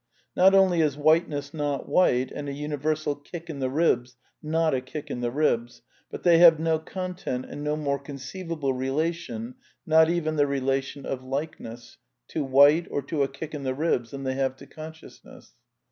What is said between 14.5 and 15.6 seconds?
to consciousness.